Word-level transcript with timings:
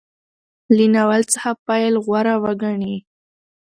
له 0.75 0.85
ناول 0.95 1.21
څخه 1.33 1.49
پیل 1.65 1.93
غوره 2.05 2.35
وګڼي. 2.43 2.95